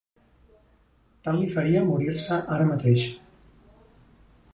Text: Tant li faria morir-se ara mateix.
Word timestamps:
Tant 1.27 1.37
li 1.41 1.51
faria 1.55 1.83
morir-se 1.89 2.39
ara 2.55 2.65
mateix. 2.71 3.05